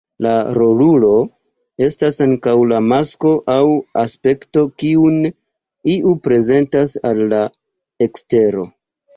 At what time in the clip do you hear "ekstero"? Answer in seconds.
8.09-8.67